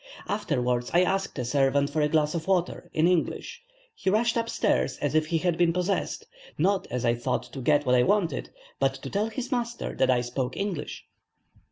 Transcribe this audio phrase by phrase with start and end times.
[0.27, 3.61] Afterwards I asked a servant for a glass of water, in English;
[3.93, 6.25] he rushed up stairs as if he had been possessed,
[6.57, 10.09] not, as I thought, to get what I wanted, but to tell his master that
[10.09, 11.05] I spoke English.